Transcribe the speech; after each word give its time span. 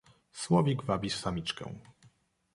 "„Słowik 0.31 0.81
wabi 0.83 1.09
samiczkę!" 1.09 1.73